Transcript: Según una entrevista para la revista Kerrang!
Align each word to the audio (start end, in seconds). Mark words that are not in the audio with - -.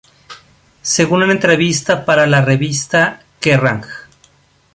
Según 0.81 1.21
una 1.21 1.31
entrevista 1.33 2.05
para 2.05 2.25
la 2.25 2.41
revista 2.41 3.21
Kerrang! 3.39 3.83